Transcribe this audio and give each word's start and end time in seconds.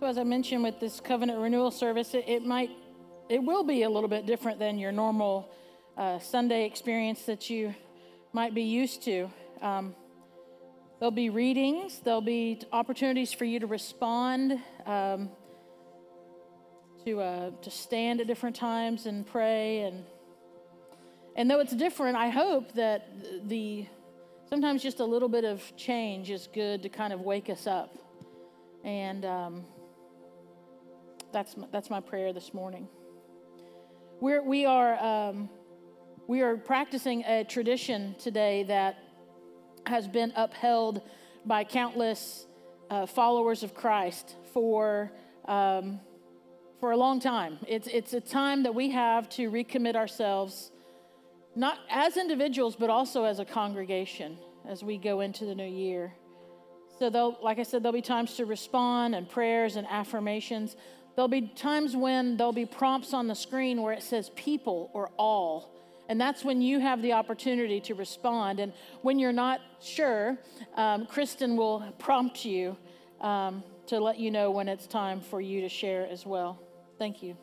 So, 0.00 0.06
as 0.06 0.16
I 0.16 0.22
mentioned 0.22 0.62
with 0.62 0.78
this 0.78 1.00
covenant 1.00 1.40
renewal 1.40 1.72
service, 1.72 2.14
it, 2.14 2.22
it 2.28 2.44
might, 2.44 2.70
it 3.28 3.42
will 3.42 3.64
be 3.64 3.82
a 3.82 3.90
little 3.90 4.08
bit 4.08 4.26
different 4.26 4.60
than 4.60 4.78
your 4.78 4.92
normal 4.92 5.50
uh, 5.96 6.20
Sunday 6.20 6.66
experience 6.66 7.22
that 7.22 7.50
you 7.50 7.74
might 8.32 8.54
be 8.54 8.62
used 8.62 9.02
to. 9.06 9.28
Um, 9.60 9.96
there'll 11.00 11.10
be 11.10 11.30
readings, 11.30 11.98
there'll 12.04 12.20
be 12.20 12.60
opportunities 12.70 13.32
for 13.32 13.44
you 13.44 13.58
to 13.58 13.66
respond, 13.66 14.62
um, 14.86 15.30
to, 17.04 17.20
uh, 17.20 17.50
to 17.60 17.70
stand 17.70 18.20
at 18.20 18.28
different 18.28 18.54
times 18.54 19.06
and 19.06 19.26
pray. 19.26 19.80
And, 19.80 20.04
and 21.34 21.50
though 21.50 21.58
it's 21.58 21.74
different, 21.74 22.16
I 22.16 22.28
hope 22.28 22.70
that 22.74 23.48
the 23.48 23.84
sometimes 24.48 24.80
just 24.80 25.00
a 25.00 25.04
little 25.04 25.28
bit 25.28 25.44
of 25.44 25.60
change 25.76 26.30
is 26.30 26.48
good 26.54 26.84
to 26.84 26.88
kind 26.88 27.12
of 27.12 27.22
wake 27.22 27.50
us 27.50 27.66
up. 27.66 27.98
And 28.84 29.24
um, 29.24 29.64
that's, 31.32 31.56
my, 31.56 31.66
that's 31.72 31.90
my 31.90 32.00
prayer 32.00 32.32
this 32.32 32.52
morning. 32.54 32.88
We're, 34.20 34.42
we 34.42 34.66
are. 34.66 34.98
Um, 35.02 35.50
we 36.28 36.42
are 36.42 36.58
practicing 36.58 37.24
a 37.24 37.42
tradition 37.42 38.14
today 38.18 38.62
that 38.64 38.98
has 39.86 40.06
been 40.06 40.30
upheld 40.36 41.00
by 41.46 41.64
countless 41.64 42.46
uh, 42.90 43.06
followers 43.06 43.62
of 43.62 43.74
Christ 43.74 44.36
for, 44.52 45.10
um, 45.46 46.00
for 46.80 46.90
a 46.90 46.98
long 46.98 47.18
time. 47.18 47.58
It's, 47.66 47.86
it's 47.86 48.12
a 48.12 48.20
time 48.20 48.64
that 48.64 48.74
we 48.74 48.90
have 48.90 49.30
to 49.30 49.50
recommit 49.50 49.96
ourselves, 49.96 50.70
not 51.56 51.78
as 51.88 52.18
individuals, 52.18 52.76
but 52.76 52.90
also 52.90 53.24
as 53.24 53.38
a 53.38 53.46
congregation 53.46 54.36
as 54.68 54.84
we 54.84 54.98
go 54.98 55.20
into 55.20 55.46
the 55.46 55.54
new 55.54 55.64
year. 55.64 56.12
So, 56.98 57.38
like 57.42 57.58
I 57.58 57.62
said, 57.62 57.82
there'll 57.82 57.94
be 57.94 58.02
times 58.02 58.34
to 58.34 58.44
respond 58.44 59.14
and 59.14 59.26
prayers 59.26 59.76
and 59.76 59.86
affirmations. 59.88 60.76
There'll 61.18 61.26
be 61.26 61.48
times 61.48 61.96
when 61.96 62.36
there'll 62.36 62.52
be 62.52 62.64
prompts 62.64 63.12
on 63.12 63.26
the 63.26 63.34
screen 63.34 63.82
where 63.82 63.92
it 63.92 64.04
says 64.04 64.30
people 64.36 64.88
or 64.92 65.10
all. 65.16 65.74
And 66.08 66.20
that's 66.20 66.44
when 66.44 66.62
you 66.62 66.78
have 66.78 67.02
the 67.02 67.14
opportunity 67.14 67.80
to 67.80 67.96
respond. 67.96 68.60
And 68.60 68.72
when 69.02 69.18
you're 69.18 69.32
not 69.32 69.60
sure, 69.80 70.38
um, 70.76 71.06
Kristen 71.06 71.56
will 71.56 71.92
prompt 71.98 72.44
you 72.44 72.76
um, 73.20 73.64
to 73.88 73.98
let 73.98 74.20
you 74.20 74.30
know 74.30 74.52
when 74.52 74.68
it's 74.68 74.86
time 74.86 75.20
for 75.20 75.40
you 75.40 75.60
to 75.62 75.68
share 75.68 76.06
as 76.06 76.24
well. 76.24 76.62
Thank 77.00 77.20
you. 77.20 77.36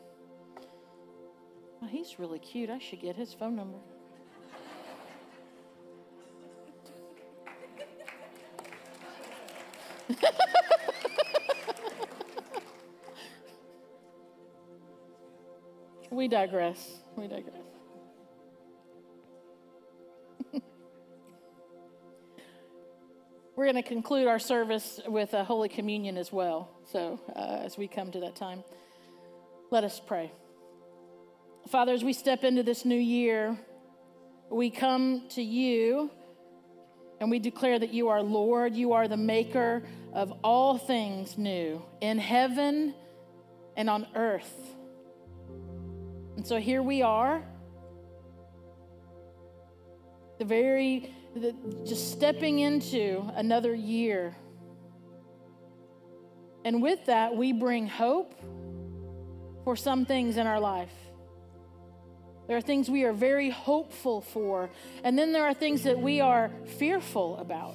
Oh, 1.82 1.86
he's 1.86 2.18
really 2.18 2.38
cute. 2.38 2.70
I 2.70 2.78
should 2.78 3.02
get 3.02 3.14
his 3.14 3.34
phone 3.34 3.56
number. 3.56 3.76
We 16.26 16.30
digress. 16.30 16.98
We 17.14 17.28
digress. 17.28 17.54
We're 23.54 23.66
going 23.66 23.76
to 23.76 23.82
conclude 23.82 24.26
our 24.26 24.40
service 24.40 24.98
with 25.06 25.34
a 25.34 25.44
Holy 25.44 25.68
Communion 25.68 26.16
as 26.16 26.32
well. 26.32 26.68
So, 26.90 27.20
uh, 27.36 27.60
as 27.64 27.78
we 27.78 27.86
come 27.86 28.10
to 28.10 28.18
that 28.18 28.34
time, 28.34 28.64
let 29.70 29.84
us 29.84 30.02
pray. 30.04 30.32
Father, 31.68 31.92
as 31.92 32.02
we 32.02 32.12
step 32.12 32.42
into 32.42 32.64
this 32.64 32.84
new 32.84 32.98
year, 32.98 33.56
we 34.50 34.68
come 34.68 35.28
to 35.28 35.42
you 35.42 36.10
and 37.20 37.30
we 37.30 37.38
declare 37.38 37.78
that 37.78 37.94
you 37.94 38.08
are 38.08 38.20
Lord. 38.20 38.74
You 38.74 38.94
are 38.94 39.06
the 39.06 39.16
maker 39.16 39.84
of 40.12 40.32
all 40.42 40.76
things 40.76 41.38
new 41.38 41.82
in 42.00 42.18
heaven 42.18 42.96
and 43.76 43.88
on 43.88 44.08
earth. 44.16 44.75
And 46.36 46.46
so 46.46 46.58
here 46.58 46.82
we 46.82 47.02
are, 47.02 47.42
the 50.38 50.44
very 50.44 51.12
the, 51.34 51.54
just 51.86 52.12
stepping 52.12 52.60
into 52.60 53.28
another 53.34 53.74
year. 53.74 54.36
And 56.64 56.82
with 56.82 57.06
that, 57.06 57.34
we 57.36 57.52
bring 57.52 57.86
hope 57.86 58.34
for 59.64 59.76
some 59.76 60.04
things 60.04 60.36
in 60.36 60.46
our 60.46 60.60
life. 60.60 60.92
There 62.48 62.56
are 62.56 62.62
things 62.62 62.88
we 62.88 63.04
are 63.04 63.12
very 63.12 63.50
hopeful 63.50 64.20
for, 64.20 64.70
and 65.02 65.18
then 65.18 65.32
there 65.32 65.44
are 65.44 65.54
things 65.54 65.82
that 65.82 65.98
we 65.98 66.20
are 66.20 66.50
fearful 66.78 67.38
about. 67.38 67.74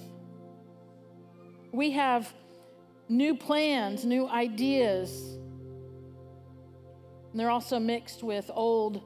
We 1.74 1.92
have 1.92 2.32
new 3.10 3.36
plans, 3.36 4.06
new 4.06 4.28
ideas, 4.28 5.38
and 7.32 7.40
they're 7.40 7.50
also 7.50 7.80
mixed 7.80 8.24
with 8.24 8.52
old 8.54 9.02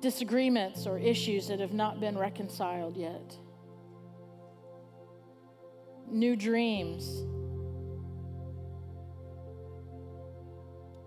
disagreements 0.00 0.86
or 0.86 0.98
issues 0.98 1.48
that 1.48 1.60
have 1.60 1.72
not 1.72 2.00
been 2.00 2.16
reconciled 2.16 2.96
yet, 2.96 3.36
new 6.08 6.36
dreams 6.36 7.24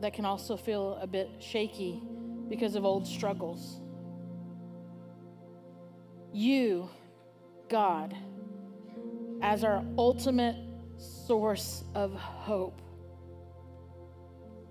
that 0.02 0.14
can 0.14 0.26
also 0.26 0.58
feel 0.58 0.98
a 1.02 1.08
bit 1.08 1.30
shaky 1.40 2.02
because 2.50 2.76
of 2.76 2.86
old 2.86 3.08
struggles. 3.08 3.80
You, 6.34 6.90
God, 7.70 8.16
as 9.42 9.64
our 9.64 9.84
ultimate 9.98 10.58
source 10.98 11.84
of 11.96 12.14
hope, 12.16 12.82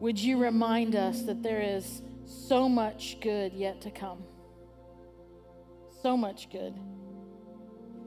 would 0.03 0.19
you 0.19 0.37
remind 0.37 0.97
us 0.97 1.23
that 1.23 1.45
there 1.45 1.61
is 1.61 2.03
so 2.27 2.69
much 2.69 3.19
good 3.21 3.53
yet 3.53 3.81
to 3.83 3.89
come. 3.89 4.25
So 6.03 6.17
much 6.17 6.51
good. 6.51 6.75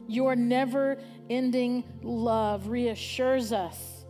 Your 0.06 0.36
never 0.36 0.98
ending 1.30 1.86
love 2.02 2.68
reassures 2.68 3.54
us 3.54 4.04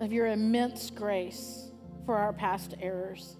of 0.00 0.12
your 0.12 0.26
immense 0.26 0.90
grace 0.90 1.70
for 2.06 2.16
our 2.16 2.32
past 2.32 2.74
errors. 2.82 3.36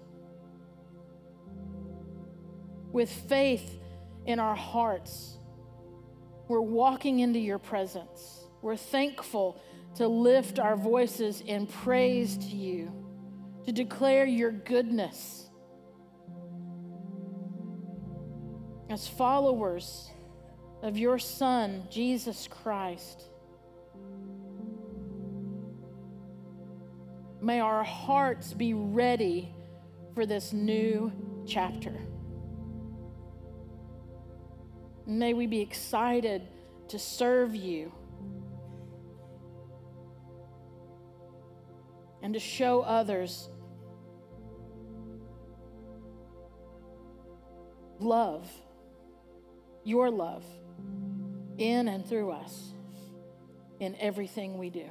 With 2.93 3.11
faith 3.11 3.81
in 4.25 4.39
our 4.39 4.55
hearts, 4.55 5.37
we're 6.47 6.61
walking 6.61 7.19
into 7.19 7.39
your 7.39 7.59
presence. 7.59 8.45
We're 8.61 8.77
thankful 8.77 9.61
to 9.95 10.07
lift 10.07 10.57
our 10.57 10.77
voices 10.77 11.41
in 11.41 11.67
praise 11.67 12.37
to 12.37 12.55
you, 12.55 12.93
to 13.65 13.71
declare 13.71 14.25
your 14.25 14.51
goodness 14.51 15.49
as 18.89 19.07
followers 19.07 20.09
of 20.81 20.97
your 20.97 21.19
Son, 21.19 21.87
Jesus 21.89 22.47
Christ. 22.47 23.29
May 27.41 27.59
our 27.59 27.83
hearts 27.83 28.53
be 28.53 28.73
ready 28.73 29.53
for 30.13 30.25
this 30.25 30.53
new 30.53 31.11
chapter. 31.47 31.93
May 35.05 35.33
we 35.33 35.47
be 35.47 35.61
excited 35.61 36.47
to 36.89 36.99
serve 36.99 37.55
you 37.55 37.91
and 42.21 42.33
to 42.33 42.39
show 42.39 42.81
others 42.81 43.49
love 47.99 48.49
your 49.83 50.09
love 50.09 50.43
in 51.57 51.87
and 51.87 52.05
through 52.05 52.31
us 52.31 52.73
in 53.79 53.95
everything 53.97 54.57
we 54.57 54.69
do. 54.69 54.85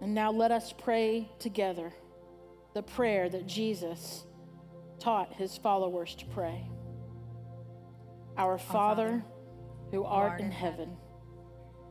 And 0.00 0.14
now 0.14 0.32
let 0.32 0.50
us 0.50 0.72
pray 0.72 1.30
together 1.38 1.92
the 2.74 2.82
prayer 2.82 3.28
that 3.28 3.46
Jesus 3.46 4.24
taught 4.98 5.32
his 5.34 5.56
followers 5.56 6.14
to 6.16 6.26
pray. 6.26 6.66
Our 8.36 8.58
Father, 8.58 9.22
who 9.90 10.04
art 10.04 10.40
in 10.40 10.50
heaven, 10.50 10.96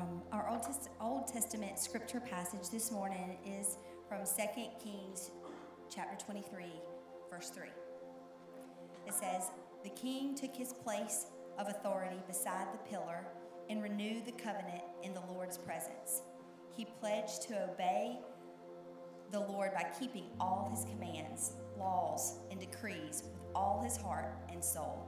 Um, 0.00 0.22
our 0.32 0.48
Old, 0.48 0.62
Test- 0.62 0.88
Old 1.00 1.26
Testament 1.26 1.78
scripture 1.78 2.20
passage 2.20 2.70
this 2.70 2.90
morning 2.90 3.36
is 3.44 3.76
from 4.08 4.20
2 4.24 4.62
Kings 4.82 5.30
chapter 5.94 6.16
23, 6.24 6.64
verse 7.30 7.50
3. 7.50 7.64
It 9.06 9.12
says, 9.12 9.50
The 9.82 9.90
king 9.90 10.34
took 10.34 10.54
his 10.56 10.72
place 10.72 11.26
of 11.58 11.68
authority 11.68 12.16
beside 12.26 12.68
the 12.72 12.78
pillar 12.88 13.26
and 13.68 13.82
renewed 13.82 14.24
the 14.24 14.32
covenant 14.32 14.82
in 15.02 15.12
the 15.12 15.20
Lord's 15.32 15.58
presence. 15.58 16.22
He 16.74 16.86
pledged 17.00 17.42
to 17.48 17.70
obey 17.70 18.20
the 19.32 19.40
Lord 19.40 19.74
by 19.74 19.84
keeping 19.98 20.24
all 20.40 20.68
his 20.70 20.84
commands, 20.84 21.52
laws, 21.78 22.38
and 22.50 22.58
decrees 22.58 23.24
with 23.34 23.42
all 23.54 23.82
his 23.82 23.98
heart 23.98 24.34
and 24.50 24.64
soul. 24.64 25.06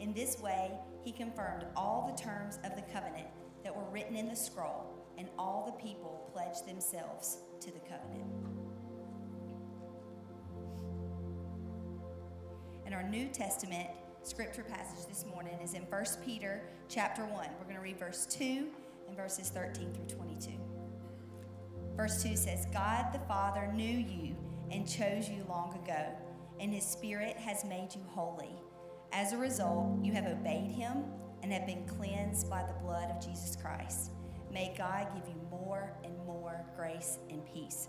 In 0.00 0.12
this 0.12 0.40
way, 0.40 0.72
he 1.04 1.12
confirmed 1.12 1.66
all 1.76 2.12
the 2.12 2.20
terms 2.20 2.58
of 2.64 2.74
the 2.74 2.82
covenant 2.92 3.28
that 3.64 3.74
were 3.74 3.88
written 3.90 4.16
in 4.16 4.28
the 4.28 4.36
scroll, 4.36 4.86
and 5.18 5.28
all 5.38 5.64
the 5.66 5.82
people 5.82 6.30
pledged 6.32 6.66
themselves 6.66 7.38
to 7.60 7.70
the 7.70 7.80
covenant. 7.80 8.26
And 12.84 12.94
our 12.94 13.02
New 13.02 13.28
Testament 13.28 13.88
scripture 14.22 14.62
passage 14.62 15.06
this 15.06 15.24
morning 15.26 15.58
is 15.62 15.74
in 15.74 15.82
1 15.82 16.04
Peter 16.24 16.62
chapter 16.88 17.22
1. 17.22 17.32
We're 17.32 17.64
going 17.64 17.76
to 17.76 17.82
read 17.82 17.98
verse 17.98 18.26
2 18.26 18.66
and 19.08 19.16
verses 19.16 19.48
13 19.50 19.92
through 19.92 20.16
22. 20.16 20.50
Verse 21.96 22.22
2 22.22 22.36
says, 22.36 22.66
God 22.72 23.12
the 23.12 23.18
Father 23.20 23.70
knew 23.74 23.98
you 23.98 24.36
and 24.70 24.88
chose 24.88 25.28
you 25.28 25.44
long 25.48 25.78
ago, 25.82 26.06
and 26.58 26.72
his 26.72 26.84
Spirit 26.84 27.36
has 27.36 27.64
made 27.64 27.88
you 27.94 28.00
holy. 28.08 28.54
As 29.12 29.32
a 29.32 29.36
result, 29.36 30.02
you 30.02 30.12
have 30.12 30.26
obeyed 30.26 30.70
him 30.70 31.04
and 31.42 31.52
have 31.52 31.66
been 31.66 31.86
cleansed 31.86 32.48
by 32.48 32.62
the 32.62 32.74
blood 32.84 33.10
of 33.10 33.24
Jesus 33.24 33.56
Christ. 33.56 34.12
May 34.52 34.74
God 34.76 35.08
give 35.14 35.28
you 35.28 35.40
more 35.50 35.92
and 36.04 36.16
more 36.26 36.64
grace 36.76 37.18
and 37.30 37.44
peace. 37.46 37.88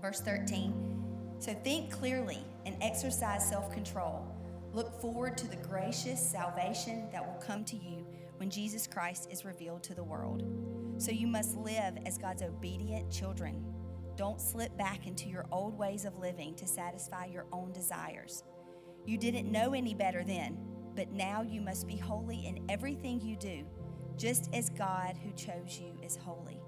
Verse 0.00 0.20
13 0.20 1.36
So 1.38 1.54
think 1.54 1.90
clearly 1.90 2.44
and 2.66 2.76
exercise 2.80 3.48
self 3.48 3.72
control. 3.72 4.26
Look 4.72 5.00
forward 5.00 5.36
to 5.38 5.46
the 5.46 5.56
gracious 5.56 6.20
salvation 6.20 7.08
that 7.12 7.24
will 7.24 7.40
come 7.40 7.64
to 7.66 7.76
you 7.76 8.06
when 8.38 8.48
Jesus 8.48 8.86
Christ 8.86 9.28
is 9.30 9.44
revealed 9.44 9.82
to 9.84 9.94
the 9.94 10.02
world. 10.02 10.42
So 10.96 11.10
you 11.10 11.26
must 11.26 11.56
live 11.56 11.98
as 12.06 12.16
God's 12.16 12.42
obedient 12.42 13.10
children. 13.10 13.64
Don't 14.16 14.40
slip 14.40 14.76
back 14.76 15.06
into 15.06 15.28
your 15.28 15.46
old 15.52 15.76
ways 15.76 16.04
of 16.04 16.18
living 16.18 16.54
to 16.56 16.66
satisfy 16.66 17.26
your 17.26 17.46
own 17.52 17.72
desires. 17.72 18.44
You 19.04 19.18
didn't 19.18 19.50
know 19.50 19.74
any 19.74 19.94
better 19.94 20.24
then, 20.24 20.58
but 20.94 21.10
now 21.12 21.42
you 21.42 21.60
must 21.60 21.86
be 21.86 21.96
holy 21.96 22.46
in 22.46 22.64
everything 22.68 23.20
you 23.20 23.36
do, 23.36 23.64
just 24.16 24.48
as 24.52 24.70
God 24.70 25.16
who 25.22 25.32
chose 25.32 25.80
you 25.80 25.98
is 26.02 26.16
holy. 26.16 26.60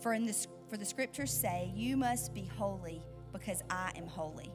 For, 0.00 0.14
in 0.14 0.26
the, 0.26 0.46
for 0.68 0.76
the 0.76 0.84
scriptures 0.84 1.32
say, 1.32 1.72
You 1.74 1.96
must 1.96 2.34
be 2.34 2.44
holy 2.44 3.02
because 3.32 3.62
I 3.70 3.92
am 3.96 4.06
holy. 4.06 4.52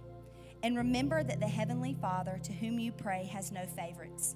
And 0.63 0.77
remember 0.77 1.23
that 1.23 1.39
the 1.39 1.47
Heavenly 1.47 1.95
Father 1.99 2.39
to 2.43 2.53
whom 2.53 2.79
you 2.79 2.91
pray 2.91 3.29
has 3.33 3.51
no 3.51 3.65
favorites. 3.65 4.35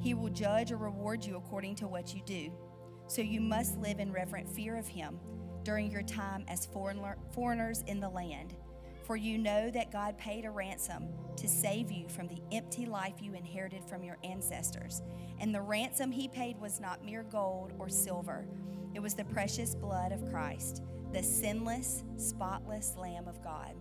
He 0.00 0.14
will 0.14 0.28
judge 0.28 0.72
or 0.72 0.76
reward 0.76 1.24
you 1.24 1.36
according 1.36 1.76
to 1.76 1.88
what 1.88 2.14
you 2.14 2.22
do. 2.26 2.52
So 3.06 3.22
you 3.22 3.40
must 3.40 3.78
live 3.78 4.00
in 4.00 4.12
reverent 4.12 4.48
fear 4.48 4.76
of 4.76 4.86
Him 4.86 5.18
during 5.62 5.90
your 5.90 6.02
time 6.02 6.44
as 6.48 6.66
foreigners 6.66 7.82
in 7.86 8.00
the 8.00 8.08
land. 8.08 8.54
For 9.06 9.16
you 9.16 9.38
know 9.38 9.70
that 9.70 9.92
God 9.92 10.18
paid 10.18 10.44
a 10.44 10.50
ransom 10.50 11.06
to 11.36 11.46
save 11.46 11.92
you 11.92 12.08
from 12.08 12.26
the 12.26 12.42
empty 12.50 12.86
life 12.86 13.14
you 13.20 13.34
inherited 13.34 13.84
from 13.84 14.02
your 14.02 14.18
ancestors. 14.24 15.00
And 15.38 15.54
the 15.54 15.62
ransom 15.62 16.10
He 16.10 16.26
paid 16.26 16.60
was 16.60 16.80
not 16.80 17.04
mere 17.04 17.22
gold 17.22 17.72
or 17.78 17.88
silver, 17.88 18.46
it 18.94 19.02
was 19.02 19.14
the 19.14 19.26
precious 19.26 19.74
blood 19.74 20.10
of 20.10 20.28
Christ, 20.30 20.82
the 21.12 21.22
sinless, 21.22 22.02
spotless 22.16 22.96
Lamb 22.96 23.28
of 23.28 23.44
God. 23.44 23.74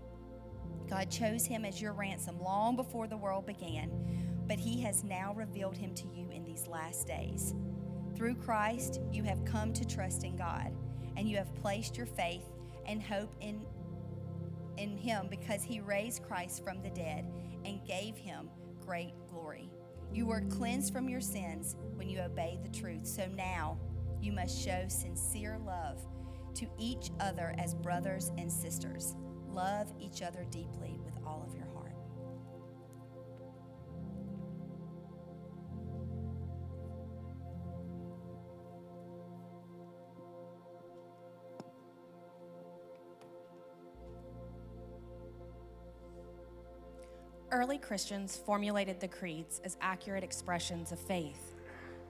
God 0.90 1.10
chose 1.10 1.46
him 1.46 1.66
as 1.66 1.82
your 1.82 1.94
ransom 1.94 2.40
long 2.40 2.76
before 2.76 3.08
the 3.08 3.18
world 3.18 3.46
began, 3.46 3.90
but 4.46 4.60
he 4.60 4.82
has 4.82 5.04
now 5.04 5.34
revealed 5.34 5.78
him 5.78 5.96
to 5.96 6.08
you 6.14 6.30
in 6.32 6.44
these 6.44 6.68
last 6.68 7.08
days. 7.08 7.56
Through 8.16 8.36
Christ, 8.36 9.00
you 9.12 9.24
have 9.24 9.46
come 9.46 9.74
to 9.74 9.88
trust 9.88 10.24
in 10.24 10.36
God, 10.36 10.72
and 11.18 11.30
you 11.30 11.38
have 11.38 11.56
placed 11.56 11.98
your 11.98 12.06
faith 12.06 12.44
and 12.86 13.02
hope 13.02 13.34
in, 13.42 13.66
in 14.78 14.98
him 14.98 15.28
because 15.30 15.64
he 15.64 15.80
raised 15.80 16.24
Christ 16.24 16.64
from 16.64 16.82
the 16.82 16.90
dead 16.90 17.26
and 17.66 17.86
gave 17.86 18.18
him 18.18 18.50
great 18.86 19.14
glory. 19.30 19.70
You 20.14 20.26
were 20.26 20.42
cleansed 20.42 20.94
from 20.94 21.10
your 21.10 21.22
sins 21.22 21.76
when 21.96 22.10
you 22.10 22.20
obeyed 22.20 22.64
the 22.64 22.78
truth. 22.78 23.06
So 23.06 23.28
now 23.36 23.78
you 24.22 24.32
must 24.32 24.64
show 24.64 24.86
sincere 24.88 25.60
love 25.66 26.06
to 26.56 26.68
each 26.80 27.12
other 27.20 27.54
as 27.58 27.76
brothers 27.76 28.32
and 28.38 28.52
sisters. 28.52 29.16
Love 29.50 29.92
each 30.00 30.22
other 30.22 30.46
deeply 30.50 30.98
with 31.04 31.15
Early 47.56 47.78
Christians 47.78 48.36
formulated 48.36 49.00
the 49.00 49.08
creeds 49.08 49.62
as 49.64 49.78
accurate 49.80 50.26
expressions 50.26 50.92
of 50.92 51.00
faith. 51.00 51.56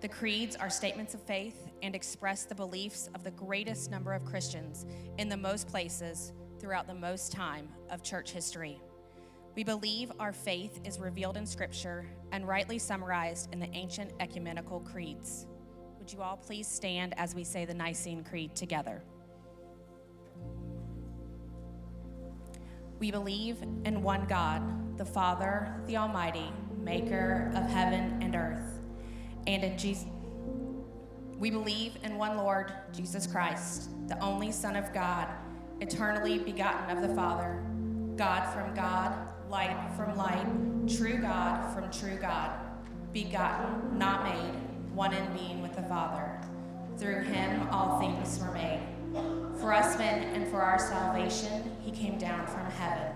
The 0.02 0.08
creeds 0.08 0.56
are 0.56 0.72
statements 0.72 1.14
of 1.14 1.22
faith 1.22 1.68
and 1.84 1.94
express 1.94 2.46
the 2.46 2.56
beliefs 2.56 3.12
of 3.14 3.24
the 3.24 3.30
greatest 3.30 3.92
number 3.92 4.12
of 4.14 4.26
Christians 4.26 4.88
in 5.20 5.30
the 5.30 5.38
most 5.38 5.68
places 5.68 6.34
throughout 6.60 6.88
the 6.88 6.96
most 6.96 7.32
time 7.32 7.70
of 7.92 8.02
church 8.02 8.32
history. 8.32 8.82
We 9.54 9.64
believe 9.64 10.12
our 10.20 10.34
faith 10.34 10.80
is 10.84 10.98
revealed 10.98 11.38
in 11.38 11.46
Scripture 11.46 12.08
and 12.32 12.48
rightly 12.48 12.80
summarized 12.80 13.54
in 13.54 13.60
the 13.60 13.70
ancient 13.72 14.14
ecumenical 14.20 14.80
creeds. 14.80 15.46
Would 16.00 16.12
you 16.12 16.24
all 16.24 16.38
please 16.38 16.68
stand 16.68 17.14
as 17.18 17.36
we 17.36 17.44
say 17.44 17.66
the 17.66 17.74
Nicene 17.76 18.24
Creed 18.24 18.56
together? 18.56 19.04
We 22.98 23.12
believe 23.12 23.62
in 23.84 24.02
one 24.02 24.26
God, 24.26 24.64
the 24.98 25.06
Father, 25.06 25.74
the 25.88 25.98
Almighty, 25.98 26.52
maker 26.78 27.52
of 27.56 27.70
heaven 27.70 28.20
and 28.22 28.36
earth 28.36 28.80
and 29.48 29.64
in 29.64 29.78
Jesus. 29.78 30.06
We 31.38 31.50
believe 31.50 31.98
in 32.04 32.18
one 32.18 32.38
Lord, 32.38 32.72
Jesus 32.94 33.28
Christ, 33.28 33.90
the 34.08 34.18
only 34.20 34.52
Son 34.52 34.76
of 34.76 34.94
God, 34.94 35.28
eternally 35.82 36.40
begotten 36.40 36.96
of 36.96 37.08
the 37.08 37.14
Father, 37.14 37.62
God 38.16 38.46
from 38.54 38.74
God, 38.74 39.14
light 39.50 39.76
from 39.98 40.16
light, 40.16 40.48
true 40.88 41.18
God 41.18 41.74
from 41.74 41.92
true 41.92 42.18
God, 42.18 42.52
begotten, 43.12 43.98
not 43.98 44.24
made, 44.24 44.54
one 44.94 45.14
in 45.14 45.34
being 45.34 45.62
with 45.62 45.76
the 45.76 45.84
Father. 45.84 46.40
Through 46.98 47.24
him 47.24 47.68
all 47.70 48.00
things 48.00 48.40
were 48.40 48.54
made. 48.54 48.80
For 49.60 49.74
us 49.74 49.98
men 49.98 50.24
and 50.36 50.48
for 50.48 50.62
our 50.62 50.80
salvation, 50.80 51.76
he 51.82 51.92
came 51.92 52.18
down 52.18 52.48
from 52.48 52.66
heaven. 52.72 53.15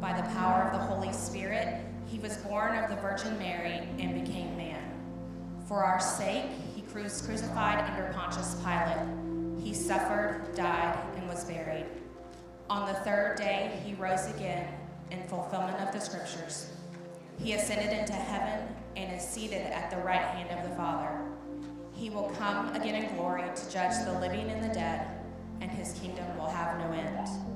By 0.00 0.12
the 0.12 0.28
power 0.34 0.62
of 0.62 0.72
the 0.72 0.86
Holy 0.86 1.12
Spirit, 1.12 1.84
he 2.06 2.18
was 2.18 2.36
born 2.38 2.76
of 2.76 2.90
the 2.90 2.96
Virgin 2.96 3.38
Mary 3.38 3.80
and 3.98 4.24
became 4.24 4.56
man. 4.56 4.82
For 5.66 5.82
our 5.82 6.00
sake, 6.00 6.50
he 6.74 6.82
was 7.02 7.22
crucified 7.22 7.90
under 7.90 8.12
Pontius 8.14 8.56
Pilate. 8.62 9.62
He 9.62 9.74
suffered, 9.74 10.54
died, 10.54 10.98
and 11.16 11.28
was 11.28 11.44
buried. 11.44 11.86
On 12.70 12.86
the 12.86 12.98
third 13.00 13.36
day, 13.36 13.80
he 13.84 13.94
rose 13.94 14.28
again 14.34 14.66
in 15.10 15.22
fulfillment 15.28 15.78
of 15.80 15.92
the 15.92 16.00
scriptures. 16.00 16.70
He 17.38 17.52
ascended 17.52 17.96
into 17.96 18.12
heaven 18.12 18.74
and 18.96 19.12
is 19.12 19.26
seated 19.26 19.66
at 19.72 19.90
the 19.90 19.98
right 19.98 20.20
hand 20.20 20.58
of 20.58 20.68
the 20.68 20.74
Father. 20.76 21.20
He 21.92 22.10
will 22.10 22.30
come 22.38 22.74
again 22.74 23.02
in 23.04 23.14
glory 23.16 23.44
to 23.54 23.70
judge 23.70 24.04
the 24.04 24.18
living 24.20 24.50
and 24.50 24.62
the 24.62 24.74
dead, 24.74 25.06
and 25.60 25.70
his 25.70 25.92
kingdom 25.98 26.26
will 26.38 26.48
have 26.48 26.78
no 26.78 26.92
end. 26.92 27.55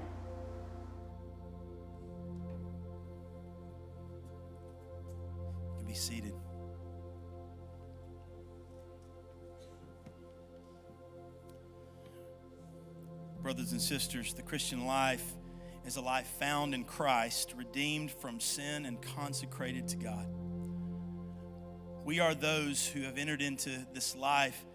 Be 5.91 5.97
seated. 5.97 6.33
Brothers 13.41 13.73
and 13.73 13.81
sisters, 13.81 14.33
the 14.33 14.41
Christian 14.41 14.85
life 14.85 15.33
is 15.85 15.97
a 15.97 16.01
life 16.01 16.27
found 16.39 16.73
in 16.73 16.85
Christ, 16.85 17.55
redeemed 17.57 18.09
from 18.09 18.39
sin 18.39 18.85
and 18.85 19.01
consecrated 19.01 19.89
to 19.89 19.97
God. 19.97 20.27
We 22.05 22.21
are 22.21 22.33
those 22.33 22.87
who 22.87 23.01
have 23.01 23.17
entered 23.17 23.41
into 23.41 23.71
this 23.93 24.15
life 24.15 24.65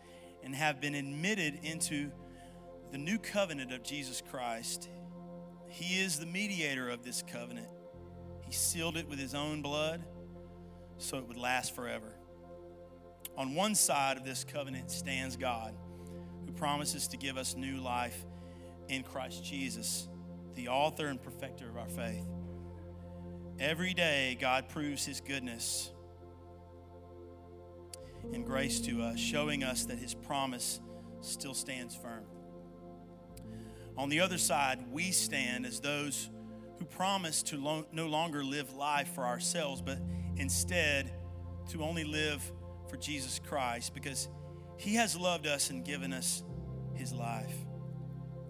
and 0.42 0.54
have 0.54 0.82
been 0.82 0.94
admitted 0.94 1.60
into 1.62 2.10
the 2.92 2.98
new 2.98 3.18
covenant 3.18 3.72
of 3.72 3.82
Jesus 3.82 4.22
Christ. 4.30 4.90
He 5.68 5.98
is 5.98 6.18
the 6.18 6.26
mediator 6.26 6.90
of 6.90 7.04
this 7.04 7.22
covenant. 7.22 7.68
He 8.44 8.52
sealed 8.52 8.98
it 8.98 9.08
with 9.08 9.18
his 9.18 9.34
own 9.34 9.62
blood 9.62 10.04
so 10.98 11.18
it 11.18 11.26
would 11.26 11.36
last 11.36 11.74
forever. 11.74 12.12
On 13.36 13.54
one 13.54 13.74
side 13.74 14.16
of 14.16 14.24
this 14.24 14.44
covenant 14.44 14.90
stands 14.90 15.36
God, 15.36 15.74
who 16.46 16.52
promises 16.52 17.08
to 17.08 17.16
give 17.16 17.36
us 17.36 17.54
new 17.56 17.76
life 17.78 18.24
in 18.88 19.02
Christ 19.02 19.44
Jesus, 19.44 20.08
the 20.54 20.68
author 20.68 21.08
and 21.08 21.22
perfecter 21.22 21.68
of 21.68 21.76
our 21.76 21.88
faith. 21.88 22.24
Every 23.58 23.94
day, 23.94 24.36
God 24.40 24.68
proves 24.68 25.04
his 25.04 25.20
goodness 25.20 25.90
and 28.32 28.44
grace 28.44 28.80
to 28.80 29.02
us, 29.02 29.18
showing 29.18 29.64
us 29.64 29.84
that 29.86 29.98
his 29.98 30.14
promise 30.14 30.80
still 31.20 31.54
stands 31.54 31.94
firm. 31.94 32.24
On 33.96 34.08
the 34.08 34.20
other 34.20 34.38
side, 34.38 34.84
we 34.92 35.10
stand 35.10 35.64
as 35.64 35.80
those 35.80 36.28
who 36.78 36.84
promise 36.84 37.42
to 37.44 37.56
lo- 37.56 37.86
no 37.92 38.06
longer 38.06 38.44
live 38.44 38.74
life 38.74 39.08
for 39.14 39.24
ourselves, 39.24 39.80
but 39.80 39.98
instead 40.36 41.12
to 41.70 41.82
only 41.82 42.04
live 42.04 42.52
for 42.88 42.96
Jesus 42.96 43.40
Christ 43.48 43.94
because 43.94 44.28
he 44.76 44.94
has 44.94 45.16
loved 45.16 45.46
us 45.46 45.70
and 45.70 45.84
given 45.84 46.12
us 46.12 46.42
his 46.94 47.12
life. 47.12 47.54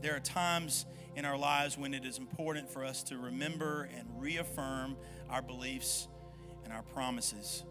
There 0.03 0.15
are 0.15 0.21
times 0.21 0.87
in 1.15 1.25
our 1.25 1.39
lives 1.39 1.79
when 1.79 1.95
it 1.95 2.05
is 2.05 2.19
important 2.19 2.71
for 2.71 2.85
us 2.85 3.03
to 3.05 3.17
remember 3.17 3.89
and 3.97 4.07
reaffirm 4.21 4.97
our 5.31 5.43
beliefs 5.43 6.09
and 6.65 6.73
our 6.73 6.83
promises. 6.83 7.65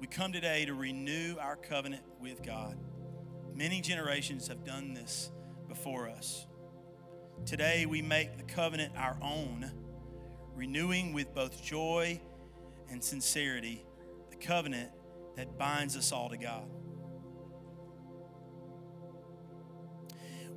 We 0.00 0.06
come 0.06 0.32
today 0.32 0.64
to 0.66 0.74
renew 0.74 1.36
our 1.40 1.56
covenant 1.56 2.04
with 2.20 2.42
God. 2.42 2.78
Many 3.54 3.80
generations 3.80 4.48
have 4.48 4.64
done 4.64 4.94
this 4.94 5.30
before 5.68 6.08
us. 6.08 6.46
Today, 7.44 7.86
we 7.86 8.02
make 8.02 8.36
the 8.36 8.42
covenant 8.44 8.92
our 8.96 9.16
own, 9.22 9.70
renewing 10.54 11.12
with 11.12 11.34
both 11.34 11.62
joy 11.62 12.20
and 12.90 13.02
sincerity 13.02 13.84
the 14.30 14.36
covenant 14.36 14.90
that 15.36 15.58
binds 15.58 15.96
us 15.96 16.12
all 16.12 16.28
to 16.28 16.36
God. 16.36 16.68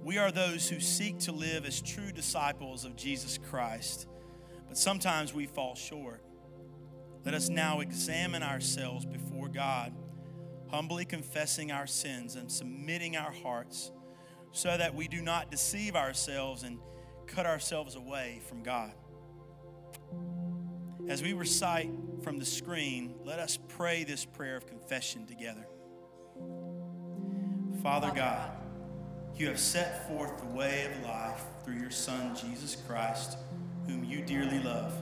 We 0.03 0.17
are 0.17 0.31
those 0.31 0.67
who 0.67 0.81
seek 0.81 1.19
to 1.19 1.31
live 1.31 1.65
as 1.65 1.81
true 1.81 2.11
disciples 2.11 2.83
of 2.83 2.95
Jesus 2.95 3.37
Christ, 3.37 4.07
but 4.67 4.77
sometimes 4.77 5.33
we 5.33 5.45
fall 5.45 5.75
short. 5.75 6.21
Let 7.23 7.33
us 7.33 7.47
now 7.47 7.79
examine 7.79 8.43
ourselves 8.43 9.05
before 9.05 9.47
God, 9.47 9.93
humbly 10.69 11.05
confessing 11.05 11.71
our 11.71 11.87
sins 11.87 12.35
and 12.35 12.51
submitting 12.51 13.15
our 13.15 13.31
hearts 13.31 13.91
so 14.51 14.75
that 14.75 14.93
we 14.93 15.07
do 15.07 15.21
not 15.21 15.49
deceive 15.49 15.95
ourselves 15.95 16.63
and 16.63 16.79
cut 17.25 17.45
ourselves 17.45 17.95
away 17.95 18.41
from 18.47 18.61
God. 18.61 18.91
As 21.09 21.21
we 21.21 21.33
recite 21.33 21.89
from 22.21 22.39
the 22.39 22.45
screen, 22.45 23.15
let 23.25 23.39
us 23.39 23.57
pray 23.67 24.05
this 24.05 24.23
prayer 24.23 24.55
of 24.55 24.65
confession 24.65 25.25
together. 25.25 25.67
Father 27.81 28.11
God, 28.15 28.51
you 29.35 29.47
have 29.47 29.59
set 29.59 30.07
forth 30.07 30.37
the 30.37 30.55
way 30.55 30.85
of 30.85 31.03
life 31.03 31.43
through 31.63 31.75
your 31.75 31.91
Son, 31.91 32.35
Jesus 32.35 32.77
Christ, 32.87 33.37
whom 33.85 34.05
you 34.05 34.21
dearly 34.21 34.59
love. 34.59 34.93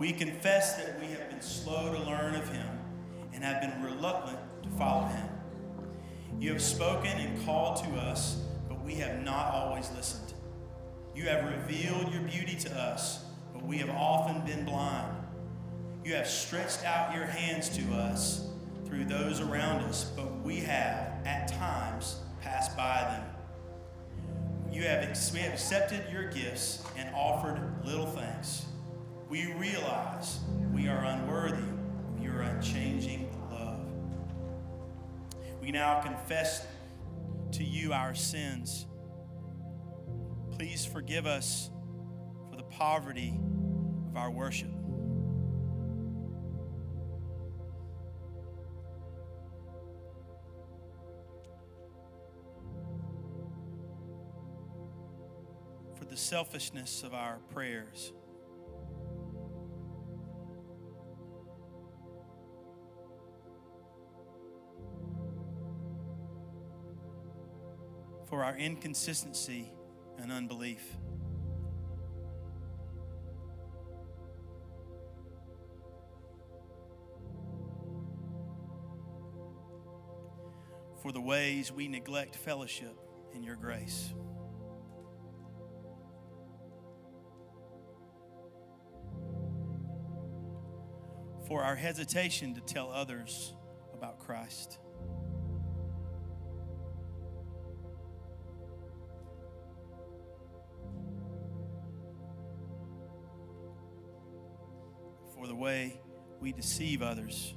We 0.00 0.12
confess 0.12 0.76
that 0.76 0.98
we 0.98 1.06
have 1.06 1.30
been 1.30 1.40
slow 1.40 1.92
to 1.92 2.02
learn 2.02 2.34
of 2.34 2.48
him 2.48 2.66
and 3.32 3.44
have 3.44 3.60
been 3.60 3.82
reluctant 3.84 4.38
to 4.64 4.68
follow 4.70 5.06
him. 5.06 5.28
You 6.40 6.52
have 6.52 6.62
spoken 6.62 7.12
and 7.12 7.46
called 7.46 7.76
to 7.84 7.90
us, 7.92 8.42
but 8.68 8.82
we 8.84 8.94
have 8.96 9.22
not 9.22 9.54
always 9.54 9.88
listened. 9.92 10.34
You 11.14 11.24
have 11.28 11.44
revealed 11.44 12.12
your 12.12 12.22
beauty 12.22 12.56
to 12.56 12.76
us, 12.76 13.25
but 13.56 13.66
we 13.66 13.78
have 13.78 13.88
often 13.90 14.42
been 14.42 14.66
blind. 14.66 15.16
You 16.04 16.14
have 16.14 16.28
stretched 16.28 16.84
out 16.84 17.14
your 17.14 17.24
hands 17.24 17.70
to 17.70 17.94
us 17.94 18.48
through 18.84 19.06
those 19.06 19.40
around 19.40 19.82
us, 19.84 20.04
but 20.14 20.42
we 20.42 20.56
have, 20.56 21.12
at 21.24 21.48
times, 21.48 22.20
passed 22.42 22.76
by 22.76 23.00
them. 23.00 23.24
You 24.70 24.82
have, 24.82 25.18
we 25.32 25.40
have 25.40 25.54
accepted 25.54 26.04
your 26.12 26.28
gifts 26.28 26.82
and 26.98 27.08
offered 27.14 27.58
little 27.84 28.06
thanks. 28.06 28.66
We 29.30 29.52
realize 29.54 30.40
we 30.74 30.88
are 30.88 31.02
unworthy 31.04 31.64
of 32.14 32.22
your 32.22 32.42
unchanging 32.42 33.30
love. 33.50 33.80
We 35.62 35.70
now 35.70 36.02
confess 36.02 36.66
to 37.52 37.64
you 37.64 37.94
our 37.94 38.14
sins. 38.14 38.84
Please 40.52 40.84
forgive 40.84 41.26
us 41.26 41.70
poverty 42.76 43.32
of 44.10 44.16
our 44.18 44.30
worship. 44.30 44.68
For 55.98 56.04
the 56.04 56.18
selfishness 56.18 57.02
of 57.02 57.14
our 57.14 57.38
prayers. 57.54 58.12
For 68.26 68.44
our 68.44 68.56
inconsistency 68.58 69.70
and 70.18 70.30
unbelief. 70.30 70.82
For 81.06 81.12
the 81.12 81.20
ways 81.20 81.70
we 81.70 81.86
neglect 81.86 82.34
fellowship 82.34 82.98
in 83.32 83.44
your 83.44 83.54
grace. 83.54 84.12
For 91.46 91.62
our 91.62 91.76
hesitation 91.76 92.56
to 92.56 92.60
tell 92.60 92.90
others 92.90 93.54
about 93.94 94.18
Christ. 94.18 94.80
for 105.36 105.46
the 105.46 105.54
way 105.54 106.00
we 106.40 106.50
deceive 106.50 107.00
others. 107.00 107.54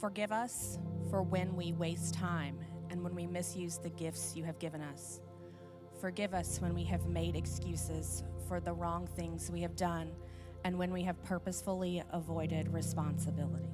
Forgive 0.00 0.30
us 0.30 0.78
for 1.10 1.22
when 1.22 1.56
we 1.56 1.72
waste 1.72 2.14
time 2.14 2.56
and 2.90 3.02
when 3.02 3.14
we 3.16 3.26
misuse 3.26 3.78
the 3.78 3.90
gifts 3.90 4.36
you 4.36 4.44
have 4.44 4.58
given 4.60 4.80
us. 4.80 5.20
Forgive 6.00 6.34
us 6.34 6.60
when 6.60 6.72
we 6.72 6.84
have 6.84 7.06
made 7.06 7.34
excuses 7.34 8.22
for 8.46 8.60
the 8.60 8.72
wrong 8.72 9.08
things 9.16 9.50
we 9.50 9.60
have 9.62 9.74
done 9.74 10.12
and 10.64 10.78
when 10.78 10.92
we 10.92 11.02
have 11.02 11.20
purposefully 11.24 12.02
avoided 12.12 12.72
responsibility. 12.72 13.68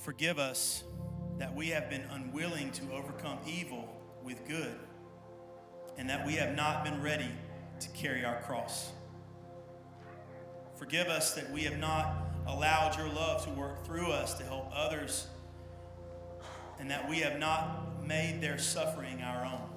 Forgive 0.00 0.38
us 0.38 0.84
that 1.38 1.52
we 1.52 1.68
have 1.68 1.90
been 1.90 2.04
unwilling 2.12 2.70
to 2.70 2.92
overcome 2.92 3.38
evil 3.46 3.88
with 4.22 4.46
good 4.46 4.76
and 5.98 6.08
that 6.08 6.24
we 6.24 6.34
have 6.34 6.54
not 6.54 6.84
been 6.84 7.02
ready 7.02 7.30
to 7.80 7.88
carry 7.88 8.24
our 8.24 8.40
cross. 8.42 8.92
Forgive 10.76 11.08
us 11.08 11.34
that 11.34 11.50
we 11.50 11.62
have 11.62 11.78
not 11.78 12.23
allowed 12.46 12.96
your 12.96 13.08
love 13.08 13.44
to 13.44 13.50
work 13.50 13.84
through 13.84 14.10
us 14.10 14.34
to 14.34 14.44
help 14.44 14.70
others, 14.74 15.26
and 16.78 16.90
that 16.90 17.08
we 17.08 17.18
have 17.20 17.38
not 17.38 18.06
made 18.06 18.40
their 18.40 18.58
suffering 18.58 19.22
our 19.22 19.44
own. 19.44 19.68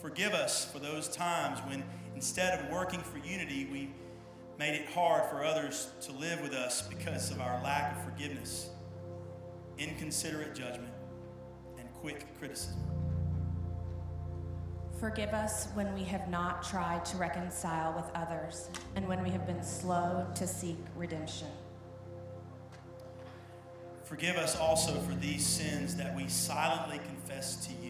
Forgive 0.00 0.32
us 0.32 0.64
for 0.64 0.78
those 0.78 1.08
times 1.08 1.58
when 1.68 1.84
instead 2.14 2.58
of 2.58 2.70
working 2.70 3.00
for 3.00 3.18
unity, 3.18 3.68
we 3.70 3.90
made 4.58 4.74
it 4.74 4.86
hard 4.88 5.24
for 5.30 5.44
others 5.44 5.88
to 6.00 6.12
live 6.12 6.40
with 6.42 6.52
us 6.52 6.82
because 6.82 7.30
of 7.30 7.40
our 7.40 7.62
lack 7.62 7.96
of 7.96 8.04
forgiveness, 8.04 8.70
inconsiderate 9.78 10.54
judgment, 10.54 10.92
and 11.78 11.88
quick 11.94 12.26
criticism. 12.38 12.97
Forgive 15.00 15.32
us 15.32 15.68
when 15.74 15.94
we 15.94 16.02
have 16.04 16.28
not 16.28 16.64
tried 16.64 17.04
to 17.04 17.16
reconcile 17.18 17.92
with 17.92 18.10
others 18.16 18.68
and 18.96 19.06
when 19.06 19.22
we 19.22 19.30
have 19.30 19.46
been 19.46 19.62
slow 19.62 20.26
to 20.34 20.44
seek 20.44 20.78
redemption. 20.96 21.46
Forgive 24.02 24.36
us 24.36 24.56
also 24.56 24.94
for 25.02 25.14
these 25.14 25.46
sins 25.46 25.94
that 25.96 26.16
we 26.16 26.26
silently 26.26 26.98
confess 26.98 27.64
to 27.66 27.86
you 27.86 27.87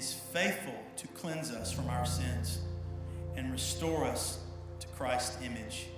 is 0.00 0.14
faithful 0.14 0.82
to 0.96 1.06
cleanse 1.08 1.50
us 1.50 1.70
from 1.70 1.86
our 1.90 2.06
sins 2.06 2.60
and 3.36 3.52
restore 3.52 4.06
us 4.06 4.38
to 4.78 4.86
Christ's 4.88 5.36
image. 5.44 5.88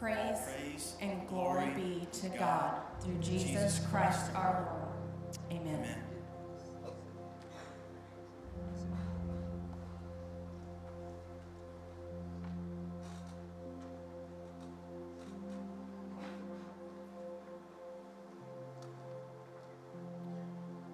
Praise, 0.00 0.36
Praise 0.58 0.96
and 1.00 1.28
glory 1.28 1.70
be 1.76 2.08
to 2.10 2.28
God 2.30 2.80
through 3.00 3.18
Jesus 3.20 3.86
Christ 3.88 4.34
our 4.34 4.66
Lord. 4.68 5.60
Amen. 5.60 5.74
Amen. 5.76 6.09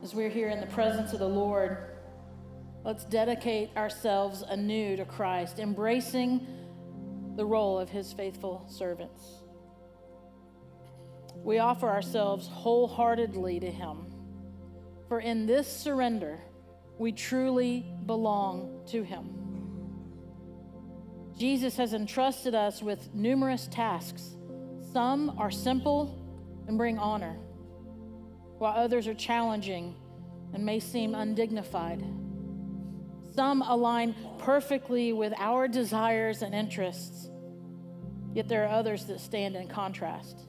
As 0.06 0.14
we're 0.14 0.28
here 0.28 0.50
in 0.50 0.60
the 0.60 0.68
presence 0.68 1.12
of 1.14 1.18
the 1.18 1.28
Lord, 1.28 1.78
let's 2.84 3.04
dedicate 3.06 3.76
ourselves 3.76 4.44
anew 4.48 4.94
to 4.94 5.04
Christ, 5.04 5.58
embracing 5.58 6.46
the 7.34 7.44
role 7.44 7.76
of 7.76 7.88
his 7.88 8.12
faithful 8.12 8.64
servants. 8.68 9.42
We 11.42 11.58
offer 11.58 11.88
ourselves 11.88 12.46
wholeheartedly 12.46 13.58
to 13.58 13.68
him, 13.68 14.06
for 15.08 15.18
in 15.18 15.44
this 15.44 15.66
surrender, 15.66 16.38
we 16.98 17.10
truly 17.10 17.92
belong 18.06 18.82
to 18.90 19.02
him. 19.02 19.34
Jesus 21.36 21.76
has 21.78 21.94
entrusted 21.94 22.54
us 22.54 22.80
with 22.80 23.12
numerous 23.12 23.66
tasks. 23.72 24.36
Some 24.92 25.36
are 25.36 25.50
simple 25.50 26.16
and 26.68 26.78
bring 26.78 26.96
honor 26.96 27.40
while 28.58 28.76
others 28.76 29.06
are 29.06 29.14
challenging 29.14 29.94
and 30.54 30.64
may 30.64 30.80
seem 30.80 31.14
undignified. 31.14 32.02
Some 33.34 33.62
align 33.62 34.14
perfectly 34.38 35.12
with 35.12 35.34
our 35.36 35.68
desires 35.68 36.42
and 36.42 36.54
interests, 36.54 37.28
yet 38.34 38.48
there 38.48 38.64
are 38.64 38.74
others 38.74 39.04
that 39.06 39.20
stand 39.20 39.56
in 39.56 39.68
contrast. 39.68 40.46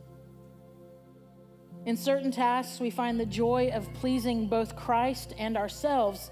In 1.85 1.95
certain 1.97 2.31
tasks, 2.31 2.79
we 2.79 2.89
find 2.89 3.19
the 3.19 3.25
joy 3.25 3.71
of 3.73 3.93
pleasing 3.93 4.47
both 4.47 4.75
Christ 4.75 5.33
and 5.37 5.57
ourselves, 5.57 6.31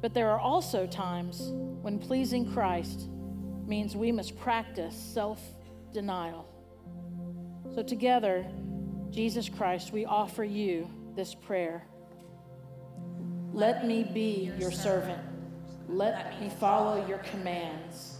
but 0.00 0.14
there 0.14 0.30
are 0.30 0.40
also 0.40 0.86
times 0.86 1.52
when 1.82 1.98
pleasing 1.98 2.50
Christ 2.50 3.08
means 3.66 3.94
we 3.94 4.10
must 4.10 4.38
practice 4.38 4.96
self 4.96 5.40
denial. 5.92 6.46
So, 7.74 7.82
together, 7.82 8.46
Jesus 9.10 9.48
Christ, 9.48 9.92
we 9.92 10.04
offer 10.04 10.44
you 10.44 10.88
this 11.16 11.34
prayer. 11.34 11.84
Let 13.52 13.84
me 13.84 14.04
be 14.04 14.52
your 14.56 14.70
servant. 14.70 15.20
Let 15.88 16.40
me 16.40 16.48
follow 16.60 17.04
your 17.08 17.18
commands. 17.18 18.18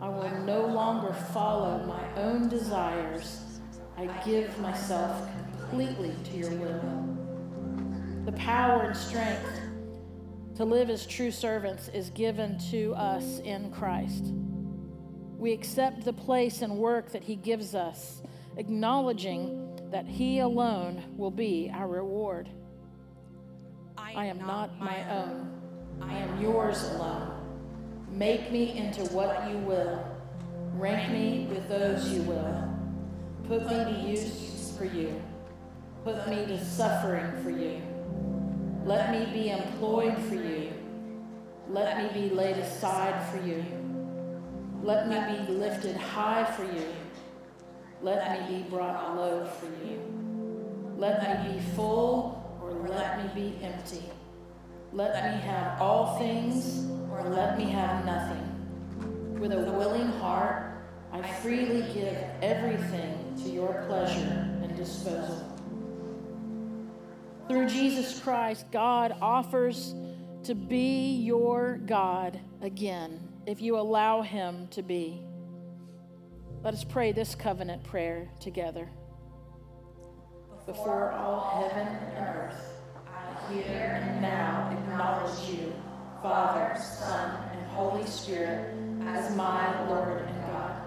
I 0.00 0.08
will 0.08 0.30
no 0.44 0.66
longer 0.66 1.12
follow 1.34 1.84
my 1.84 2.22
own 2.22 2.48
desires. 2.48 3.60
I 3.98 4.06
give 4.24 4.58
myself 4.60 5.28
completely 5.58 6.14
to 6.24 6.36
your 6.38 6.50
will. 6.52 7.18
The 8.24 8.32
power 8.32 8.82
and 8.84 8.96
strength 8.96 9.60
to 10.56 10.64
live 10.64 10.88
as 10.88 11.06
true 11.06 11.30
servants 11.30 11.88
is 11.88 12.08
given 12.10 12.58
to 12.70 12.94
us 12.94 13.40
in 13.40 13.70
Christ. 13.70 14.32
We 15.36 15.52
accept 15.52 16.04
the 16.04 16.14
place 16.14 16.62
and 16.62 16.78
work 16.78 17.12
that 17.12 17.24
He 17.24 17.36
gives 17.36 17.74
us, 17.74 18.22
acknowledging 18.56 19.69
that 19.90 20.06
He 20.06 20.38
alone 20.38 21.02
will 21.16 21.30
be 21.30 21.70
our 21.74 21.88
reward. 21.88 22.48
I 23.96 24.26
am 24.26 24.38
not 24.38 24.78
my 24.78 25.08
own. 25.10 25.50
I 26.00 26.14
am 26.14 26.40
yours 26.40 26.82
alone. 26.94 27.32
Make 28.10 28.50
me 28.50 28.76
into 28.76 29.02
what 29.12 29.48
you 29.50 29.58
will. 29.58 30.04
Rank 30.74 31.12
me 31.12 31.46
with 31.50 31.68
those 31.68 32.08
you 32.08 32.22
will. 32.22 32.68
Put 33.46 33.66
me 33.66 33.84
to 33.84 34.08
use 34.08 34.74
for 34.78 34.84
you. 34.84 35.20
Put 36.04 36.28
me 36.28 36.46
to 36.46 36.64
suffering 36.64 37.42
for 37.42 37.50
you. 37.50 37.82
Let 38.84 39.10
me 39.10 39.30
be 39.32 39.50
employed 39.50 40.16
for 40.24 40.36
you. 40.36 40.72
Let 41.68 41.98
me 41.98 42.28
be 42.28 42.34
laid 42.34 42.56
aside 42.56 43.30
for 43.30 43.46
you. 43.46 43.64
Let 44.82 45.08
me 45.08 45.46
be 45.46 45.52
lifted 45.52 45.96
high 45.96 46.44
for 46.44 46.64
you. 46.64 46.86
Let 48.02 48.48
me 48.48 48.56
be 48.56 48.62
brought 48.68 49.14
low 49.16 49.44
for 49.44 49.66
you. 49.66 50.00
Let 50.96 51.44
me 51.46 51.54
be 51.54 51.60
full 51.74 52.58
or 52.62 52.72
let 52.88 53.18
me 53.18 53.30
be 53.34 53.64
empty. 53.64 54.02
Let 54.92 55.14
me 55.14 55.40
have 55.42 55.80
all 55.80 56.18
things 56.18 56.86
or 57.10 57.22
let 57.28 57.58
me 57.58 57.64
have 57.64 58.04
nothing. 58.04 59.38
With 59.38 59.52
a 59.52 59.58
willing 59.58 60.08
heart, 60.12 60.82
I 61.12 61.22
freely 61.22 61.82
give 61.92 62.16
everything 62.40 63.34
to 63.42 63.50
your 63.50 63.84
pleasure 63.86 64.48
and 64.62 64.76
disposal. 64.76 65.46
Through 67.48 67.68
Jesus 67.68 68.20
Christ, 68.20 68.66
God 68.70 69.14
offers 69.20 69.94
to 70.44 70.54
be 70.54 71.16
your 71.16 71.78
God 71.84 72.38
again 72.62 73.20
if 73.46 73.60
you 73.60 73.76
allow 73.76 74.22
Him 74.22 74.68
to 74.70 74.82
be. 74.82 75.22
Let 76.62 76.74
us 76.74 76.84
pray 76.84 77.12
this 77.12 77.34
covenant 77.34 77.84
prayer 77.84 78.28
together. 78.38 78.90
Before 80.66 81.10
all 81.12 81.58
heaven 81.58 81.86
and 81.86 82.18
earth, 82.18 82.74
I 83.08 83.52
here 83.52 84.04
and 84.06 84.20
now 84.20 84.68
acknowledge 84.70 85.48
you, 85.48 85.72
Father, 86.22 86.78
Son, 86.78 87.50
and 87.52 87.66
Holy 87.68 88.04
Spirit, 88.04 88.74
as 89.06 89.34
my 89.34 89.88
Lord 89.88 90.20
and 90.20 90.46
God. 90.52 90.82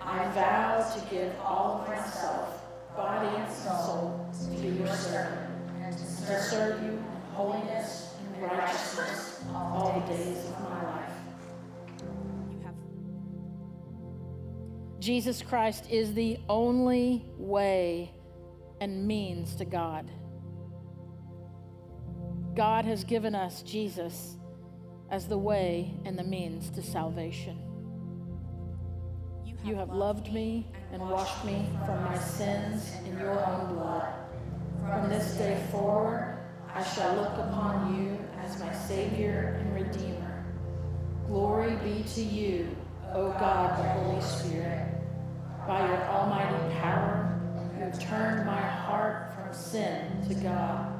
I 0.00 0.28
vow 0.32 0.92
to 0.92 1.14
give 1.14 1.32
all 1.44 1.80
of 1.80 1.88
myself, 1.88 2.64
body 2.96 3.36
and 3.36 3.52
soul, 3.52 4.28
to 4.32 4.60
be 4.60 4.78
your 4.78 4.92
servant, 4.96 5.48
and 5.80 5.96
to 5.96 6.42
serve 6.42 6.82
you 6.82 6.88
in 6.88 7.04
holiness 7.34 8.16
and 8.34 8.42
righteousness 8.42 9.44
all 9.54 10.04
the 10.04 10.12
days 10.12 10.44
of 10.46 10.60
my 10.60 10.82
life. 10.82 10.97
Jesus 15.08 15.40
Christ 15.40 15.86
is 15.88 16.12
the 16.12 16.38
only 16.50 17.24
way 17.38 18.12
and 18.78 19.06
means 19.06 19.54
to 19.56 19.64
God. 19.64 20.10
God 22.54 22.84
has 22.84 23.04
given 23.04 23.34
us 23.34 23.62
Jesus 23.62 24.36
as 25.10 25.26
the 25.26 25.38
way 25.38 25.94
and 26.04 26.18
the 26.18 26.24
means 26.24 26.68
to 26.72 26.82
salvation. 26.82 27.58
You 29.64 29.76
have 29.76 29.88
loved 29.88 30.30
me 30.30 30.66
and 30.92 31.00
washed 31.00 31.42
me 31.42 31.70
from 31.86 32.04
my 32.04 32.18
sins 32.18 32.92
in 33.06 33.18
your 33.18 33.42
own 33.46 33.76
blood. 33.76 34.12
From 34.86 35.08
this 35.08 35.38
day 35.38 35.58
forward, 35.70 36.36
I 36.74 36.82
shall 36.82 37.14
look 37.14 37.32
upon 37.32 37.96
you 37.96 38.18
as 38.42 38.60
my 38.60 38.74
Savior 38.74 39.58
and 39.58 39.74
Redeemer. 39.74 40.44
Glory 41.28 41.76
be 41.76 42.04
to 42.14 42.20
you, 42.20 42.76
O 43.14 43.30
God, 43.30 43.78
the 43.78 43.88
Holy 43.88 44.20
Spirit. 44.20 44.87
By 45.68 45.86
your 45.86 46.02
almighty 46.08 46.74
power, 46.80 47.38
you 47.78 47.92
turned 48.00 48.46
my 48.46 48.58
heart 48.58 49.34
from 49.34 49.52
sin 49.52 50.24
to 50.26 50.34
God. 50.36 50.90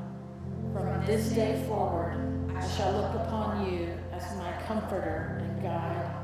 From 0.74 1.06
this 1.06 1.30
day 1.30 1.64
forward, 1.66 2.52
I 2.54 2.68
shall 2.68 2.92
look 2.92 3.14
upon 3.14 3.72
you 3.72 3.88
as 4.12 4.36
my 4.36 4.52
comforter 4.66 5.40
and 5.42 5.62
guide. 5.62 6.14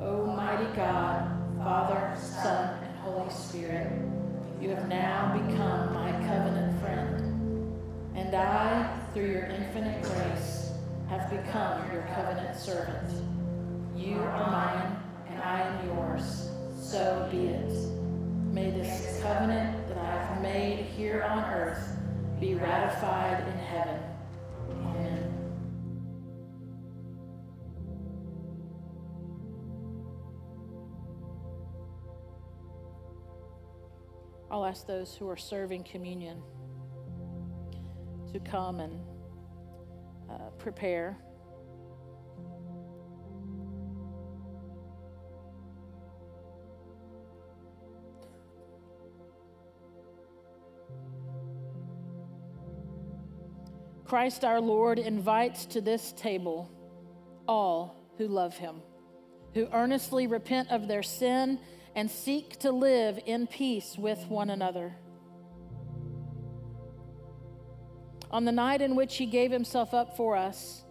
O 0.00 0.26
mighty 0.26 0.66
God, 0.74 1.30
Father, 1.58 2.16
Son, 2.20 2.76
and 2.82 2.96
Holy 2.98 3.30
Spirit, 3.30 4.02
you 4.60 4.70
have 4.70 4.88
now 4.88 5.40
become 5.46 5.94
my 5.94 6.10
covenant 6.26 6.80
friend. 6.80 7.80
And 8.16 8.34
I, 8.34 8.98
through 9.12 9.30
your 9.30 9.44
infinite 9.44 10.02
grace, 10.02 10.72
have 11.08 11.30
become 11.30 11.88
your 11.92 12.02
covenant 12.16 12.58
servant. 12.58 13.12
You 13.96 14.16
are 14.16 14.50
mine, 14.50 14.96
and 15.30 15.40
I 15.40 15.60
am 15.60 15.86
yours. 15.86 16.48
So 16.84 17.26
be 17.30 17.46
it. 17.46 17.72
May 18.52 18.70
this 18.70 19.20
covenant 19.20 19.88
that 19.88 19.96
I 19.96 20.22
have 20.26 20.42
made 20.42 20.84
here 20.84 21.22
on 21.24 21.42
earth 21.44 21.96
be 22.38 22.54
ratified 22.54 23.42
in 23.48 23.58
heaven. 23.58 24.00
Amen. 24.70 25.34
I'll 34.50 34.66
ask 34.66 34.86
those 34.86 35.16
who 35.16 35.28
are 35.28 35.38
serving 35.38 35.82
communion 35.84 36.42
to 38.32 38.38
come 38.38 38.78
and 38.80 39.00
uh, 40.30 40.50
prepare. 40.58 41.18
Christ 54.04 54.44
our 54.44 54.60
Lord 54.60 54.98
invites 54.98 55.64
to 55.66 55.80
this 55.80 56.12
table 56.12 56.70
all 57.48 57.96
who 58.18 58.28
love 58.28 58.56
him, 58.56 58.82
who 59.54 59.68
earnestly 59.72 60.26
repent 60.26 60.70
of 60.70 60.88
their 60.88 61.02
sin 61.02 61.58
and 61.94 62.10
seek 62.10 62.58
to 62.60 62.70
live 62.70 63.18
in 63.24 63.46
peace 63.46 63.96
with 63.96 64.26
one 64.28 64.50
another. 64.50 64.94
On 68.30 68.44
the 68.44 68.52
night 68.52 68.82
in 68.82 68.96
which 68.96 69.16
he 69.16 69.26
gave 69.26 69.50
himself 69.50 69.94
up 69.94 70.16
for 70.16 70.36
us, 70.36 70.84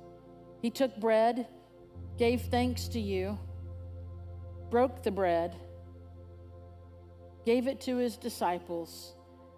he 0.62 0.69
took 0.69 0.97
bread, 0.97 1.47
gave 2.17 2.41
thanks 2.43 2.88
to 2.88 2.99
you, 2.99 3.38
broke 4.69 5.04
the 5.04 5.12
bread, 5.12 5.56
gave 7.45 7.67
it 7.67 7.82
to 7.82 7.97
his 7.97 8.15
disciples, 8.15 9.13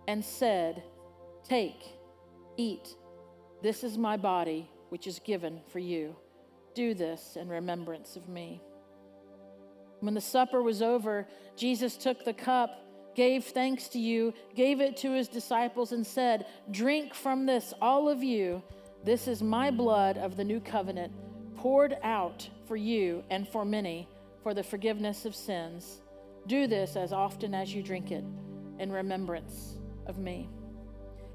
and 0.07 0.25
said, 0.25 0.83
Take, 1.47 1.83
eat. 2.57 2.95
This 3.65 3.84
is 3.84 3.97
my 3.97 4.15
body, 4.15 4.69
which 4.89 5.08
is 5.08 5.17
given 5.17 5.60
for 5.71 5.80
you. 5.80 6.15
Do 6.75 6.93
this 6.93 7.36
in 7.36 7.49
remembrance 7.49 8.15
of 8.15 8.30
me. 8.30 8.62
When 10.01 10.13
the 10.13 10.21
supper 10.21 10.62
was 10.62 10.84
over, 10.84 11.28
Jesus 11.58 11.97
took 11.97 12.23
the 12.23 12.34
cup, 12.34 12.69
gave 13.15 13.43
thanks 13.43 13.88
to 13.88 13.97
you, 13.97 14.36
gave 14.54 14.82
it 14.82 14.97
to 14.97 15.13
his 15.13 15.28
disciples, 15.28 15.93
and 15.93 16.06
said, 16.06 16.45
Drink 16.69 17.15
from 17.15 17.47
this, 17.47 17.73
all 17.82 18.08
of 18.08 18.23
you. 18.23 18.62
This 19.04 19.28
is 19.28 19.41
my 19.41 19.71
blood 19.71 20.19
of 20.19 20.38
the 20.38 20.43
new 20.43 20.60
covenant, 20.60 21.12
poured 21.58 21.97
out 22.04 22.47
for 22.67 22.75
you 22.75 23.23
and 23.32 23.47
for 23.47 23.65
many 23.65 24.08
for 24.43 24.54
the 24.54 24.62
forgiveness 24.62 25.25
of 25.25 25.34
sins. 25.34 26.04
Do 26.45 26.67
this 26.67 26.95
as 26.95 27.12
often 27.12 27.56
as 27.56 27.73
you 27.73 27.82
drink 27.82 28.12
it 28.12 28.25
in 28.78 28.91
remembrance 28.91 29.80
of 30.06 30.19
me. 30.19 30.49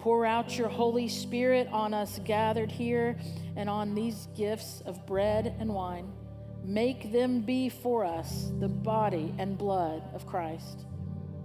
Pour 0.00 0.24
out 0.24 0.56
your 0.56 0.68
Holy 0.68 1.08
Spirit 1.08 1.68
on 1.70 1.92
us 1.92 2.20
gathered 2.24 2.72
here 2.72 3.18
and 3.54 3.68
on 3.68 3.94
these 3.94 4.28
gifts 4.34 4.82
of 4.86 5.06
bread 5.06 5.54
and 5.60 5.74
wine. 5.74 6.10
Make 6.64 7.12
them 7.12 7.42
be 7.42 7.68
for 7.68 8.06
us 8.06 8.50
the 8.60 8.68
body 8.68 9.34
and 9.36 9.58
blood 9.58 10.02
of 10.14 10.26
Christ, 10.26 10.86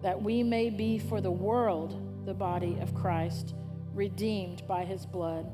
that 0.02 0.22
we 0.22 0.41
may 0.41 0.70
be 0.70 0.98
for 0.98 1.20
the 1.20 1.32
world 1.32 2.26
the 2.26 2.34
body 2.34 2.78
of 2.82 2.96
Christ, 2.96 3.56
redeemed 3.94 4.65
by 4.65 4.86
his 4.86 5.06
blood. 5.06 5.46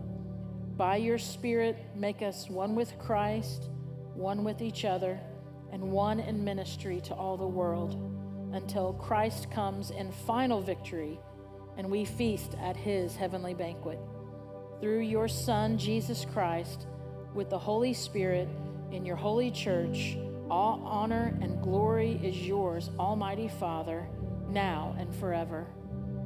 By 0.78 0.98
your 0.98 1.18
Spirit, 1.18 1.78
make 1.96 2.22
us 2.22 2.52
one 2.52 2.76
with 2.76 3.00
Christ, 3.00 3.70
one 4.14 4.44
with 4.44 4.62
each 4.62 4.86
other, 4.86 5.20
and 5.72 5.92
one 5.92 6.20
in 6.20 6.44
ministry 6.44 7.02
to 7.02 7.16
all 7.16 7.36
the 7.36 7.48
world, 7.48 7.96
until 8.54 8.94
Christ 8.94 9.50
comes 9.50 9.90
in 9.90 10.12
final 10.12 10.62
victory 10.62 11.20
and 11.78 11.90
we 11.90 12.06
feast 12.06 12.56
at 12.62 12.76
his 12.76 13.16
heavenly 13.16 13.54
banquet. 13.54 14.00
Through 14.80 15.02
your 15.02 15.28
Son, 15.28 15.78
Jesus 15.78 16.26
Christ, 16.34 16.88
with 17.34 17.50
the 17.50 17.60
Holy 17.60 17.94
Spirit 17.94 18.50
in 18.92 19.06
your 19.06 19.16
holy 19.16 19.52
church, 19.52 20.18
all 20.50 20.82
honor 20.84 21.38
and 21.42 21.62
glory 21.62 22.20
is 22.24 22.36
yours, 22.46 22.90
Almighty 23.00 23.48
Father, 23.48 24.08
now 24.50 24.96
and 25.00 25.16
forever. 25.16 25.68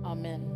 Amen. 0.04 0.55